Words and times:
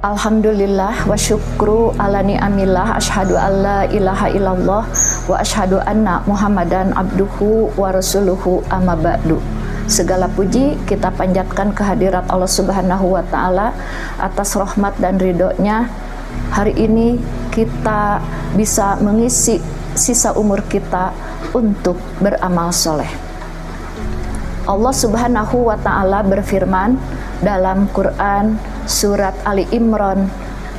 Alhamdulillah 0.00 1.04
wa 1.04 1.12
syukru 1.12 1.92
ala 2.00 2.24
ni'amillah 2.24 2.96
ashadu 2.96 3.36
an 3.36 3.52
la 3.60 3.84
ilaha 3.92 4.32
illallah 4.32 4.88
wa 5.28 5.36
ashadu 5.36 5.76
anna 5.84 6.24
muhammadan 6.24 6.88
abduhu 6.96 7.68
wa 7.76 7.92
rasuluhu 7.92 8.64
amma 8.72 8.96
ba'du 8.96 9.36
Segala 9.90 10.30
puji 10.30 10.78
kita 10.86 11.10
panjatkan 11.10 11.74
kehadirat 11.74 12.30
Allah 12.30 12.46
subhanahu 12.46 13.18
wa 13.18 13.26
ta'ala 13.26 13.74
atas 14.22 14.54
rahmat 14.54 14.94
dan 15.02 15.18
ridhonya. 15.18 15.90
Hari 16.54 16.78
ini 16.78 17.18
kita 17.50 18.22
bisa 18.54 18.94
mengisi 19.02 19.58
sisa 19.98 20.30
umur 20.38 20.62
kita 20.70 21.10
untuk 21.50 21.98
beramal 22.22 22.70
soleh. 22.70 23.10
Allah 24.70 24.94
subhanahu 24.94 25.66
wa 25.66 25.74
ta'ala 25.74 26.22
berfirman 26.22 26.94
dalam 27.42 27.90
Quran 27.90 28.62
surat 28.86 29.34
Ali 29.42 29.66
Imran 29.74 30.30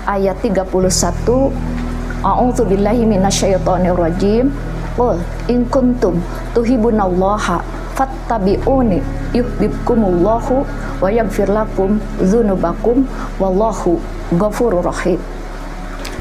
ayat 0.07 0.39
31 0.39 0.71
A'udzu 2.23 2.63
billahi 2.63 3.03
minasyaitonir 3.03 3.99
rajim 3.99 4.55
Qul 4.95 5.19
in 5.51 5.67
kuntum 5.67 6.23
tuhibbunallaha 6.55 7.80
fattabi'uni 8.01 8.97
yuhibbukumullahu 9.37 10.65
wa 10.97 11.07
yaghfir 11.13 11.45
wallahu 13.37 14.01
ghafurur 14.41 14.81
rahim. 14.81 15.21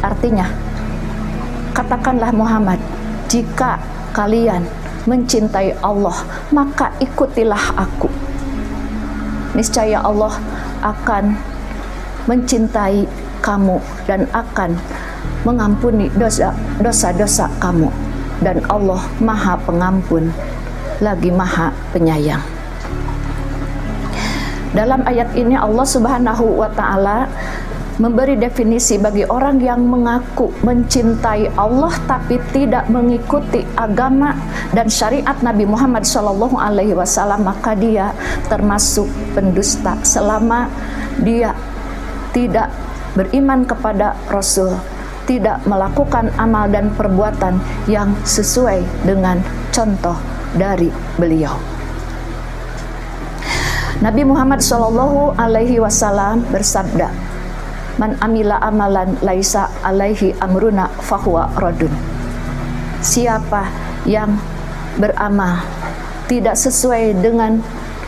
Artinya 0.04 0.44
katakanlah 1.72 2.36
Muhammad 2.36 2.76
jika 3.32 3.80
kalian 4.12 4.68
mencintai 5.08 5.72
Allah 5.80 6.20
maka 6.52 6.92
ikutilah 7.00 7.80
aku. 7.80 8.12
Niscaya 9.56 10.04
Allah 10.04 10.36
akan 10.84 11.32
mencintai 12.28 13.08
kamu 13.40 13.80
dan 14.04 14.28
akan 14.36 14.76
mengampuni 15.48 16.12
dosa-dosa 16.12 17.48
kamu. 17.56 17.88
Dan 18.40 18.64
Allah 18.72 19.04
Maha 19.20 19.52
Pengampun 19.68 20.32
lagi 21.00 21.32
Maha 21.32 21.72
Penyayang. 21.90 22.44
Dalam 24.70 25.02
ayat 25.02 25.34
ini 25.34 25.58
Allah 25.58 25.82
Subhanahu 25.82 26.62
wa 26.62 26.70
taala 26.70 27.26
memberi 28.00 28.38
definisi 28.38 28.96
bagi 28.96 29.28
orang 29.28 29.60
yang 29.60 29.84
mengaku 29.84 30.48
mencintai 30.64 31.52
Allah 31.58 31.92
tapi 32.08 32.40
tidak 32.54 32.88
mengikuti 32.88 33.60
agama 33.76 34.32
dan 34.72 34.88
syariat 34.88 35.36
Nabi 35.44 35.68
Muhammad 35.68 36.08
Shallallahu 36.08 36.56
Alaihi 36.56 36.96
Wasallam 36.96 37.44
maka 37.44 37.76
dia 37.76 38.16
termasuk 38.48 39.04
pendusta 39.36 40.00
selama 40.00 40.72
dia 41.20 41.52
tidak 42.32 42.72
beriman 43.12 43.68
kepada 43.68 44.16
Rasul 44.32 44.72
tidak 45.28 45.60
melakukan 45.68 46.32
amal 46.40 46.70
dan 46.72 46.88
perbuatan 46.96 47.60
yang 47.84 48.16
sesuai 48.24 48.80
dengan 49.04 49.44
contoh 49.76 50.29
dari 50.54 50.90
beliau. 51.18 51.54
Nabi 54.00 54.24
Muhammad 54.24 54.64
Shallallahu 54.64 55.36
Alaihi 55.36 55.76
Wasallam 55.76 56.48
bersabda, 56.48 57.12
Man 58.00 58.16
amila 58.24 58.56
amalan 58.64 59.20
laisa 59.20 59.68
alaihi 59.84 60.32
amruna 60.40 60.88
fahuwa 61.04 61.52
rodun. 61.60 61.92
Siapa 63.04 63.68
yang 64.08 64.40
beramal 64.96 65.60
tidak 66.24 66.56
sesuai 66.56 67.20
dengan 67.20 67.60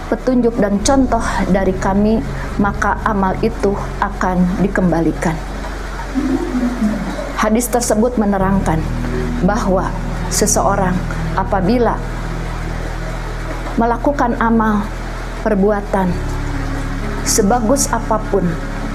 petunjuk 0.09 0.57
dan 0.57 0.81
contoh 0.81 1.21
dari 1.53 1.77
kami, 1.77 2.25
maka 2.57 2.97
amal 3.05 3.37
itu 3.45 3.77
akan 4.01 4.65
dikembalikan. 4.65 5.37
Hadis 7.37 7.69
tersebut 7.69 8.17
menerangkan 8.17 8.81
bahwa 9.45 9.93
seseorang 10.33 10.97
apabila 11.37 12.01
melakukan 13.81 14.37
amal 14.39 14.85
perbuatan 15.47 16.13
sebagus 17.25 17.89
apa 17.89 18.19
pun 18.31 18.45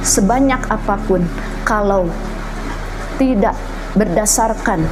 sebanyak 0.04 0.60
apa 0.70 0.96
pun 1.08 1.24
kalau 1.64 2.08
tidak 3.18 3.58
berdasarkan 3.98 4.86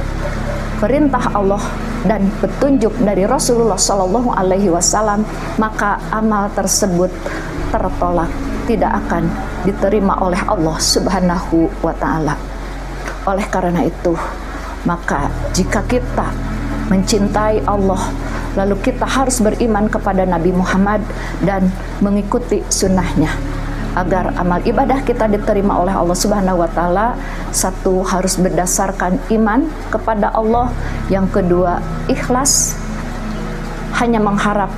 perintah 0.82 1.30
Allah 1.32 1.62
dan 2.04 2.28
petunjuk 2.42 2.92
dari 3.02 3.24
Rasulullah 3.26 3.78
Shallallahu 3.78 4.34
Alaihi 4.34 4.70
Wasallam 4.70 5.22
maka 5.58 5.98
amal 6.10 6.50
tersebut 6.52 7.10
tertolak 7.70 8.30
tidak 8.66 8.98
akan 9.06 9.30
diterima 9.62 10.18
oleh 10.22 10.38
Allah 10.46 10.76
Subhanahu 10.78 11.70
wa 11.80 11.94
taala. 11.94 12.34
Oleh 13.26 13.46
karena 13.50 13.82
itu, 13.86 14.14
maka 14.86 15.30
jika 15.54 15.82
kita 15.86 16.30
mencintai 16.90 17.66
Allah, 17.66 17.98
lalu 18.56 18.74
kita 18.80 19.04
harus 19.04 19.38
beriman 19.44 19.86
kepada 19.86 20.24
Nabi 20.24 20.50
Muhammad 20.50 21.04
dan 21.44 21.68
mengikuti 22.00 22.64
sunnahnya. 22.72 23.30
Agar 23.96 24.36
amal 24.36 24.60
ibadah 24.60 25.00
kita 25.04 25.24
diterima 25.24 25.80
oleh 25.80 25.92
Allah 25.96 26.16
Subhanahu 26.16 26.60
wa 26.60 26.68
taala 26.68 27.16
satu 27.48 28.04
harus 28.04 28.36
berdasarkan 28.36 29.16
iman 29.32 29.68
kepada 29.88 30.32
Allah. 30.36 30.68
Yang 31.12 31.40
kedua 31.40 31.80
ikhlas. 32.08 32.76
Hanya 33.96 34.20
mengharap 34.20 34.68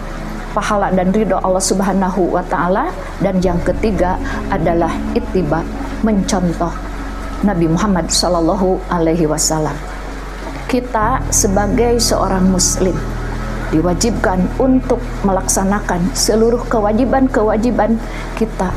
pahala 0.54 0.94
dan 0.94 1.10
ridho 1.10 1.34
Allah 1.42 1.62
Subhanahu 1.62 2.30
wa 2.30 2.46
taala. 2.46 2.94
Dan 3.18 3.42
yang 3.42 3.58
ketiga 3.66 4.14
adalah 4.54 4.94
ittiba 5.18 5.66
mencontoh 6.06 6.70
Nabi 7.42 7.66
Muhammad 7.66 8.06
sallallahu 8.14 8.78
alaihi 8.86 9.26
wasallam. 9.26 9.74
Kita 10.70 11.26
sebagai 11.34 11.98
seorang 11.98 12.46
muslim 12.46 12.94
diwajibkan 13.68 14.48
untuk 14.56 15.00
melaksanakan 15.24 16.00
seluruh 16.16 16.64
kewajiban-kewajiban 16.72 18.00
kita 18.36 18.72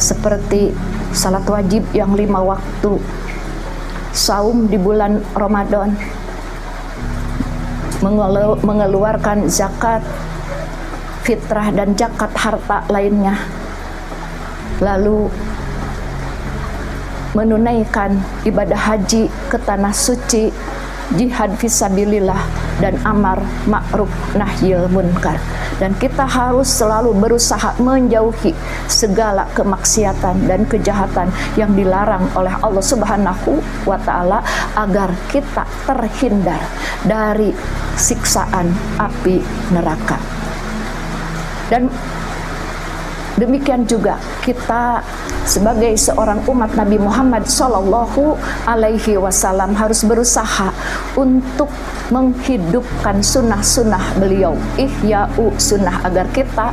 seperti 0.00 0.72
salat 1.12 1.44
wajib 1.44 1.84
yang 1.92 2.16
lima 2.16 2.40
waktu, 2.40 2.96
saum 4.16 4.66
di 4.72 4.80
bulan 4.80 5.20
Ramadan, 5.36 5.92
mengelu 8.00 8.56
mengeluarkan 8.64 9.46
zakat, 9.52 10.00
fitrah 11.22 11.68
dan 11.70 11.92
zakat 11.92 12.32
harta 12.32 12.88
lainnya, 12.88 13.36
lalu 14.80 15.28
menunaikan 17.32 18.20
ibadah 18.44 18.76
haji 18.76 19.28
ke 19.48 19.56
tanah 19.60 19.92
suci, 19.92 20.52
jihad 21.16 21.52
visabilillah 21.60 22.40
dan 22.80 22.96
amar 23.04 23.40
ma'ruf 23.68 24.10
nahyil 24.34 24.88
munkar 24.88 25.36
dan 25.82 25.98
kita 25.98 26.22
harus 26.22 26.70
selalu 26.70 27.10
berusaha 27.16 27.74
menjauhi 27.82 28.54
segala 28.86 29.50
kemaksiatan 29.56 30.46
dan 30.46 30.62
kejahatan 30.70 31.26
yang 31.58 31.74
dilarang 31.74 32.22
oleh 32.38 32.54
Allah 32.62 32.84
Subhanahu 32.84 33.58
wa 33.82 33.98
taala 33.98 34.46
agar 34.78 35.10
kita 35.26 35.66
terhindar 35.82 36.62
dari 37.02 37.50
siksaan 37.98 38.70
api 39.00 39.42
neraka. 39.74 40.22
Dan 41.66 41.88
Demikian 43.42 43.82
juga 43.90 44.22
kita 44.46 45.02
sebagai 45.42 45.98
seorang 45.98 46.46
umat 46.46 46.78
Nabi 46.78 46.94
Muhammad 46.94 47.42
Shallallahu 47.50 48.38
Alaihi 48.70 49.18
Wasallam 49.18 49.74
harus 49.74 50.06
berusaha 50.06 50.70
untuk 51.18 51.66
menghidupkan 52.14 53.18
sunnah-sunnah 53.18 54.14
beliau, 54.22 54.54
ihya'u 54.78 55.58
sunnah 55.58 56.06
agar 56.06 56.30
kita 56.30 56.70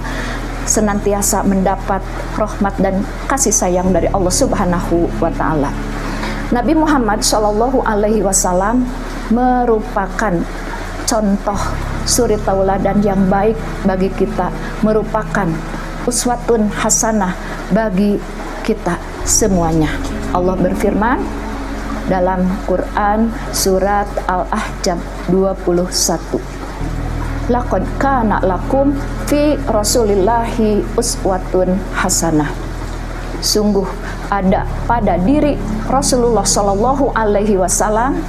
senantiasa 0.69 1.41
mendapat 1.41 2.05
rahmat 2.37 2.77
dan 2.77 3.01
kasih 3.25 3.49
sayang 3.49 3.89
dari 3.89 4.05
Allah 4.13 4.29
Subhanahu 4.29 5.09
wa 5.17 5.33
taala. 5.33 5.73
Nabi 6.53 6.77
Muhammad 6.77 7.25
Shallallahu 7.25 7.81
alaihi 7.81 8.21
wasallam 8.21 8.85
merupakan 9.33 10.37
contoh 11.09 11.61
suri 12.05 12.37
tauladan 12.45 13.01
yang 13.01 13.25
baik 13.25 13.57
bagi 13.81 14.13
kita, 14.13 14.53
merupakan 14.85 15.49
uswatun 16.09 16.73
hasanah 16.73 17.37
bagi 17.69 18.17
kita 18.65 18.97
semuanya. 19.29 19.93
Allah 20.33 20.57
berfirman 20.57 21.21
dalam 22.09 22.49
Quran 22.65 23.29
surat 23.53 24.09
Al-Ahzab 24.25 24.97
21. 25.29 27.53
Laqad 27.53 27.85
kana 28.01 28.41
lakum 28.41 28.97
fi 29.29 29.53
Rasulillahi 29.69 30.81
uswatun 30.97 31.77
hasanah. 31.93 32.49
sungguh 33.39 33.87
ada 34.27 34.67
pada 34.83 35.15
diri 35.15 35.55
Rasulullah 35.87 36.43
Shallallahu 36.43 37.15
Alaihi 37.15 37.55
Wasallam 37.55 38.19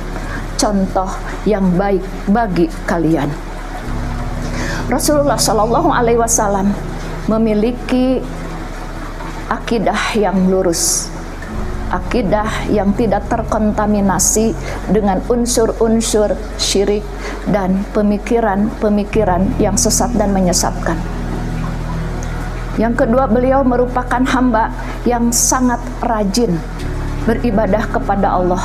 contoh 0.54 1.10
yang 1.42 1.66
baik 1.74 1.98
bagi 2.30 2.70
kalian. 2.86 3.26
Rasulullah 4.86 5.34
Shallallahu 5.34 5.90
Alaihi 5.90 6.22
Wasallam 6.22 6.70
memiliki 7.26 8.22
akidah 9.50 10.14
yang 10.14 10.46
lurus, 10.46 11.10
akidah 11.90 12.70
yang 12.70 12.94
tidak 12.94 13.26
terkontaminasi 13.26 14.54
dengan 14.88 15.18
unsur-unsur 15.26 16.38
syirik 16.54 17.02
dan 17.50 17.82
pemikiran-pemikiran 17.90 19.58
yang 19.58 19.74
sesat 19.74 20.14
dan 20.14 20.30
menyesatkan. 20.30 20.96
Yang 22.78 23.04
kedua, 23.04 23.26
beliau 23.26 23.66
merupakan 23.66 24.22
hamba 24.24 24.70
yang 25.02 25.34
sangat 25.34 25.82
rajin 26.00 26.54
beribadah 27.26 27.84
kepada 27.90 28.38
Allah. 28.38 28.62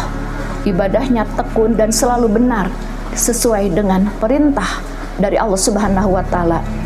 Ibadahnya 0.64 1.26
tekun 1.36 1.76
dan 1.76 1.90
selalu 1.90 2.32
benar 2.32 2.70
sesuai 3.18 3.74
dengan 3.74 4.08
perintah 4.22 4.82
dari 5.18 5.36
Allah 5.36 5.60
Subhanahu 5.60 6.16
wa 6.16 6.24
taala. 6.26 6.85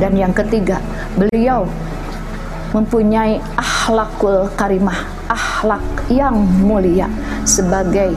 Dan 0.00 0.16
yang 0.16 0.32
ketiga, 0.32 0.80
beliau 1.12 1.68
mempunyai 2.72 3.36
akhlakul 3.60 4.48
karimah, 4.56 4.96
akhlak 5.28 5.84
yang 6.08 6.40
mulia 6.64 7.04
sebagai 7.44 8.16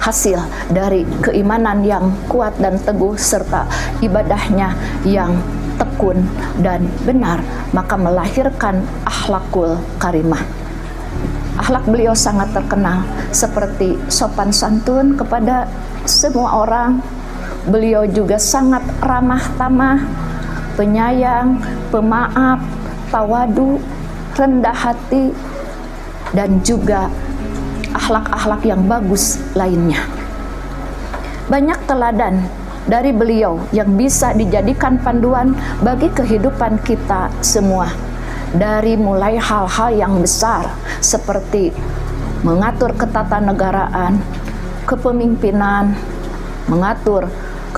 hasil 0.00 0.40
dari 0.72 1.04
keimanan 1.20 1.84
yang 1.84 2.08
kuat 2.30 2.56
dan 2.56 2.80
teguh 2.80 3.12
serta 3.20 3.68
ibadahnya 4.00 4.72
yang 5.04 5.36
tekun 5.76 6.24
dan 6.64 6.88
benar. 7.04 7.44
Maka 7.76 8.00
melahirkan 8.00 8.80
akhlakul 9.04 9.76
karimah. 10.00 10.40
Akhlak 11.60 11.84
beliau 11.84 12.16
sangat 12.16 12.54
terkenal 12.56 13.04
seperti 13.34 13.98
sopan 14.08 14.54
santun 14.54 15.18
kepada 15.18 15.68
semua 16.08 16.64
orang 16.64 17.02
beliau 17.66 18.06
juga 18.06 18.38
sangat 18.38 18.84
ramah 19.02 19.42
tamah 19.58 19.98
penyayang 20.78 21.58
pemaaf 21.90 22.62
tawadu 23.10 23.82
rendah 24.38 24.76
hati 24.76 25.34
dan 26.30 26.62
juga 26.62 27.10
akhlak-akhlak 27.90 28.62
yang 28.62 28.86
bagus 28.86 29.42
lainnya. 29.58 30.04
Banyak 31.48 31.88
teladan 31.88 32.44
dari 32.86 33.10
beliau 33.10 33.58
yang 33.74 33.96
bisa 33.98 34.36
dijadikan 34.36 35.00
panduan 35.00 35.56
bagi 35.80 36.12
kehidupan 36.12 36.80
kita 36.84 37.32
semua. 37.42 37.90
Dari 38.48 38.96
mulai 38.96 39.36
hal-hal 39.36 39.92
yang 39.92 40.14
besar 40.24 40.72
seperti 41.04 41.68
mengatur 42.40 42.96
ketatanegaraan, 42.96 44.22
kepemimpinan, 44.88 45.92
mengatur 46.64 47.28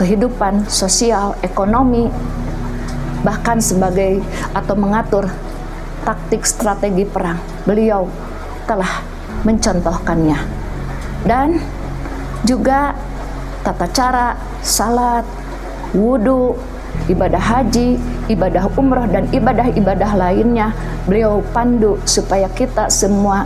kehidupan 0.01 0.65
sosial, 0.65 1.37
ekonomi, 1.45 2.09
bahkan 3.21 3.61
sebagai 3.61 4.25
atau 4.57 4.73
mengatur 4.73 5.29
taktik 6.09 6.49
strategi 6.49 7.05
perang. 7.05 7.37
Beliau 7.69 8.09
telah 8.65 9.05
mencontohkannya. 9.45 10.41
Dan 11.29 11.61
juga 12.49 12.97
tata 13.61 13.85
cara 13.93 14.41
salat, 14.65 15.29
wudhu, 15.93 16.57
ibadah 17.13 17.45
haji, 17.61 18.01
ibadah 18.33 18.73
umrah 18.81 19.05
dan 19.05 19.29
ibadah-ibadah 19.29 20.17
lainnya 20.17 20.73
beliau 21.05 21.45
pandu 21.53 22.01
supaya 22.09 22.49
kita 22.49 22.89
semua 22.89 23.45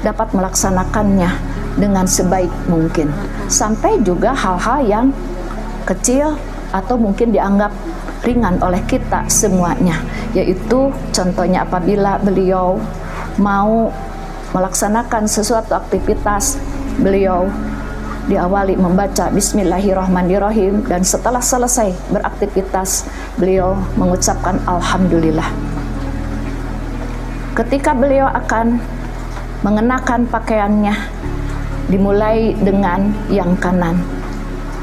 dapat 0.00 0.32
melaksanakannya 0.32 1.28
dengan 1.76 2.08
sebaik 2.08 2.50
mungkin 2.72 3.12
sampai 3.52 4.00
juga 4.00 4.32
hal-hal 4.32 4.80
yang 4.86 5.06
kecil 5.84 6.36
atau 6.70 6.94
mungkin 6.94 7.34
dianggap 7.34 7.74
ringan 8.22 8.60
oleh 8.62 8.82
kita 8.86 9.26
semuanya. 9.26 9.98
Yaitu 10.36 10.94
contohnya 11.10 11.66
apabila 11.66 12.20
beliau 12.22 12.78
mau 13.40 13.90
melaksanakan 14.54 15.30
sesuatu 15.30 15.78
aktivitas 15.78 16.58
beliau 16.98 17.46
diawali 18.26 18.78
membaca 18.78 19.32
Bismillahirrahmanirrahim 19.32 20.86
dan 20.86 21.02
setelah 21.02 21.42
selesai 21.42 21.90
beraktivitas 22.14 23.08
beliau 23.34 23.74
mengucapkan 23.98 24.60
Alhamdulillah. 24.68 25.46
Ketika 27.56 27.96
beliau 27.96 28.30
akan 28.30 28.78
mengenakan 29.66 30.30
pakaiannya 30.30 30.94
dimulai 31.90 32.54
dengan 32.62 33.10
yang 33.26 33.58
kanan 33.58 33.98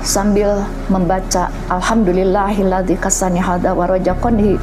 sambil 0.08 0.64
membaca 0.88 1.52
Alhamdulillahilladzi 1.68 2.96
kasani 2.96 3.44
hada 3.44 3.76
wa 3.76 3.84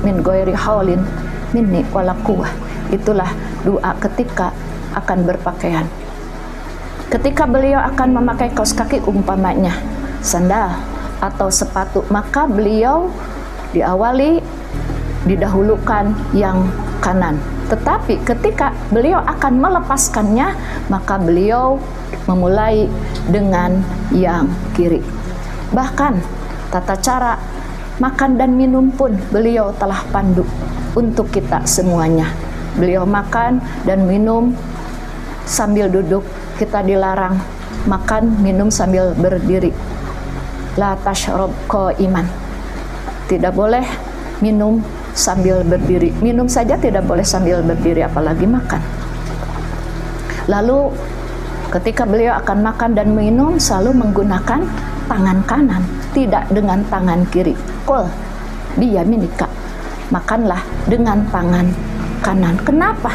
min 0.00 0.24
ghairi 0.24 0.56
haulin 0.56 1.04
minni 1.52 1.84
wala 1.92 2.16
itulah 2.88 3.28
doa 3.60 3.92
ketika 4.00 4.56
akan 4.96 5.28
berpakaian. 5.28 5.84
Ketika 7.12 7.44
beliau 7.44 7.78
akan 7.84 8.16
memakai 8.16 8.56
kaos 8.56 8.72
kaki 8.72 9.04
umpamanya 9.04 9.76
sandal 10.24 10.80
atau 11.20 11.52
sepatu, 11.52 12.00
maka 12.08 12.48
beliau 12.48 13.12
diawali 13.76 14.40
didahulukan 15.28 16.16
yang 16.32 16.64
kanan. 17.04 17.36
Tetapi 17.68 18.24
ketika 18.24 18.72
beliau 18.88 19.20
akan 19.20 19.60
melepaskannya, 19.60 20.56
maka 20.88 21.20
beliau 21.20 21.76
memulai 22.24 22.88
dengan 23.28 23.84
yang 24.08 24.48
kiri. 24.72 25.23
Bahkan 25.74 26.14
tata 26.70 26.94
cara 27.02 27.34
makan 27.98 28.38
dan 28.38 28.54
minum 28.54 28.94
pun 28.94 29.18
beliau 29.34 29.74
telah 29.74 30.06
pandu 30.14 30.46
untuk 30.94 31.34
kita 31.34 31.66
semuanya. 31.66 32.30
Beliau 32.78 33.02
makan 33.02 33.58
dan 33.82 34.06
minum 34.06 34.54
sambil 35.46 35.90
duduk 35.90 36.22
kita 36.58 36.82
dilarang 36.86 37.38
makan 37.90 38.38
minum 38.38 38.70
sambil 38.70 39.12
berdiri. 39.18 39.74
La 40.78 40.98
tashrab 40.98 41.50
iman 41.98 42.26
tidak 43.30 43.54
boleh 43.54 43.84
minum 44.42 44.82
sambil 45.14 45.62
berdiri. 45.62 46.10
Minum 46.18 46.50
saja 46.50 46.74
tidak 46.74 47.06
boleh 47.06 47.22
sambil 47.22 47.62
berdiri 47.62 48.02
apalagi 48.02 48.46
makan. 48.46 48.82
Lalu 50.50 50.92
ketika 51.80 52.06
beliau 52.06 52.38
akan 52.38 52.62
makan 52.62 52.94
dan 52.94 53.10
minum 53.18 53.58
selalu 53.58 53.98
menggunakan 53.98 54.62
tangan 55.10 55.38
kanan 55.44 55.82
tidak 56.14 56.46
dengan 56.54 56.80
tangan 56.86 57.26
kiri 57.34 57.58
kul 57.82 58.06
biyaminika 58.78 59.50
makanlah 60.14 60.62
dengan 60.86 61.26
tangan 61.34 61.66
kanan 62.22 62.54
kenapa 62.62 63.10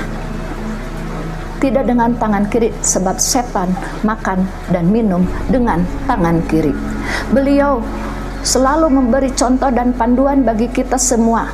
tidak 1.60 1.92
dengan 1.92 2.16
tangan 2.16 2.48
kiri 2.48 2.72
sebab 2.80 3.20
setan 3.20 3.76
makan 4.08 4.48
dan 4.72 4.88
minum 4.88 5.28
dengan 5.52 5.84
tangan 6.08 6.40
kiri. 6.48 6.72
Beliau 7.36 7.84
selalu 8.42 8.88
memberi 8.88 9.30
contoh 9.36 9.68
dan 9.68 9.92
panduan 9.92 10.48
bagi 10.48 10.72
kita 10.72 10.96
semua. 10.96 11.52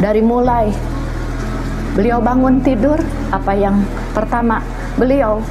Dari 0.00 0.24
mulai 0.24 0.72
beliau 1.92 2.24
bangun 2.24 2.64
tidur, 2.64 2.96
apa 3.28 3.52
yang 3.52 3.84
pertama 4.16 4.64
beliau 4.96 5.44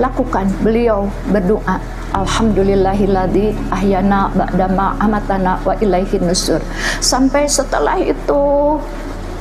lakukan? 0.00 0.48
Beliau 0.62 1.10
berdoa, 1.30 1.78
Alhamdulillahilladzi 2.14 3.74
ahyana 3.74 4.30
ba'dama 4.34 4.94
amatana 5.02 5.58
wa 5.66 5.74
ilaihin 5.82 6.26
nusur. 6.26 6.62
Sampai 7.02 7.50
setelah 7.50 7.98
itu 7.98 8.42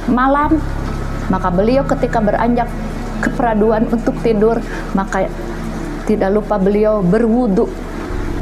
malam 0.09 0.59
maka 1.31 1.47
beliau 1.47 1.83
ketika 1.87 2.19
beranjak 2.19 2.67
keperaduan 3.23 3.87
untuk 3.87 4.15
tidur 4.19 4.59
maka 4.91 5.31
tidak 6.03 6.35
lupa 6.35 6.59
beliau 6.59 6.99
berwudu 6.99 7.67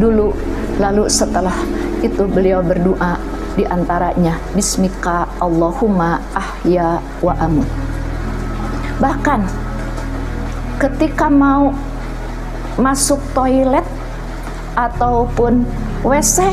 dulu 0.01 0.33
lalu 0.81 1.05
setelah 1.05 1.53
itu 2.01 2.25
beliau 2.25 2.65
berdoa 2.65 3.21
di 3.53 3.67
antaranya 3.67 4.39
bismika 4.57 5.29
Allahumma 5.37 6.17
ahya 6.33 6.97
wa 7.21 7.37
amut 7.37 7.67
bahkan 8.97 9.45
ketika 10.81 11.29
mau 11.29 11.69
masuk 12.79 13.19
toilet 13.35 13.83
ataupun 14.77 15.67
WC 16.05 16.47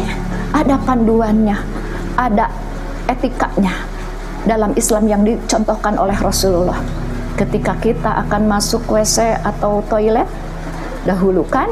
ada 0.51 0.75
panduannya 0.83 1.57
ada 2.19 2.51
etikanya 3.07 3.87
dalam 4.43 4.75
Islam 4.75 5.07
yang 5.07 5.23
dicontohkan 5.23 5.95
oleh 5.97 6.17
Rasulullah. 6.19 6.79
Ketika 7.39 7.79
kita 7.79 8.27
akan 8.27 8.51
masuk 8.51 8.83
WC 8.91 9.39
atau 9.47 9.79
toilet, 9.87 10.27
dahulukan 11.07 11.71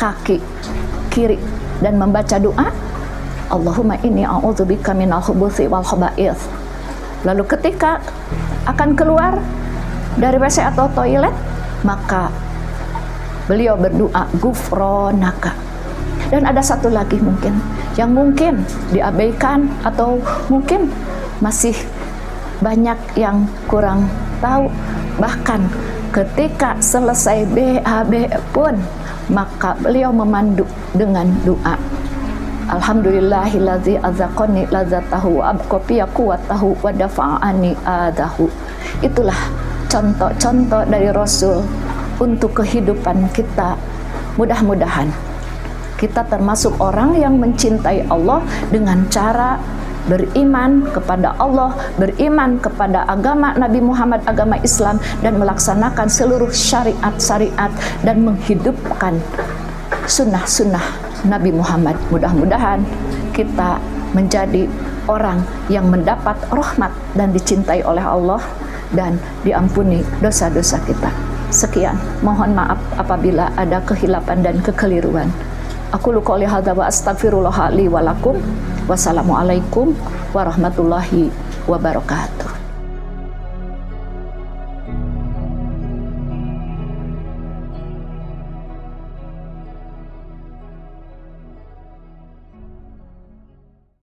kaki 0.00 0.40
kiri 1.12 1.36
dan 1.84 2.00
membaca 2.00 2.40
doa 2.40 2.72
Allahumma 3.52 4.00
inni 4.00 4.24
a'udzubika 4.24 4.96
minal 4.96 5.20
khubuthi 5.20 5.68
wal 5.68 5.84
khaba'ith. 5.84 6.40
Lalu 7.28 7.44
ketika 7.44 8.00
akan 8.64 8.96
keluar 8.96 9.36
dari 10.16 10.40
WC 10.40 10.64
atau 10.72 10.88
toilet, 10.96 11.36
maka 11.84 12.32
beliau 13.46 13.74
berdoa 13.78 14.28
gufronaka. 14.38 15.54
Dan 16.32 16.48
ada 16.48 16.64
satu 16.64 16.88
lagi 16.88 17.20
mungkin 17.20 17.52
yang 17.94 18.16
mungkin 18.16 18.64
diabaikan 18.88 19.68
atau 19.84 20.16
mungkin 20.48 20.88
masih 21.44 21.76
banyak 22.64 22.96
yang 23.18 23.44
kurang 23.68 24.08
tahu. 24.40 24.70
Bahkan 25.20 25.60
ketika 26.14 26.80
selesai 26.80 27.44
BAB 27.52 28.32
pun 28.56 28.80
maka 29.28 29.76
beliau 29.80 30.08
memandu 30.08 30.64
dengan 30.96 31.28
doa. 31.44 31.76
Alhamdulillahillazi 32.72 34.00
azaqani 34.00 34.64
lazatahu 34.72 35.44
abqafiya 35.44 36.08
quwatahu 36.16 36.72
wa 36.80 36.88
dafa'ani 36.94 37.76
adahu. 37.84 38.48
Itulah 39.04 39.36
contoh-contoh 39.92 40.88
dari 40.88 41.12
Rasul 41.12 41.60
untuk 42.20 42.64
kehidupan 42.64 43.30
kita 43.32 43.78
mudah-mudahan 44.36 45.08
kita 46.02 46.26
termasuk 46.26 46.74
orang 46.82 47.14
yang 47.14 47.38
mencintai 47.38 48.10
Allah 48.10 48.42
dengan 48.74 49.06
cara 49.06 49.54
beriman 50.10 50.82
kepada 50.90 51.30
Allah, 51.38 51.78
beriman 51.94 52.58
kepada 52.58 53.06
agama 53.06 53.54
Nabi 53.54 53.78
Muhammad, 53.78 54.26
agama 54.26 54.58
Islam, 54.66 54.98
dan 55.22 55.38
melaksanakan 55.38 56.10
seluruh 56.10 56.50
syariat-syariat 56.50 57.70
dan 58.02 58.26
menghidupkan 58.26 59.22
sunnah-sunnah 60.10 60.82
Nabi 61.22 61.54
Muhammad. 61.54 61.94
Mudah-mudahan 62.10 62.82
kita 63.30 63.78
menjadi 64.10 64.66
orang 65.06 65.46
yang 65.70 65.86
mendapat 65.86 66.34
rahmat 66.50 66.90
dan 67.14 67.30
dicintai 67.30 67.86
oleh 67.86 68.02
Allah 68.02 68.42
dan 68.90 69.22
diampuni 69.46 70.02
dosa-dosa 70.18 70.82
kita. 70.82 71.31
Sekian, 71.52 72.00
mohon 72.24 72.56
maaf 72.56 72.80
apabila 72.96 73.52
ada 73.60 73.84
kehilapan 73.84 74.40
dan 74.40 74.56
kekeliruan. 74.64 75.28
Aku 75.92 76.08
luka 76.08 76.40
astaghfirullah 76.88 77.76
li 77.76 77.92
wa 77.92 78.00
lakum. 78.00 78.40
Wassalamualaikum 78.88 79.92
warahmatullahi 80.32 81.28
wabarakatuh. 81.68 82.41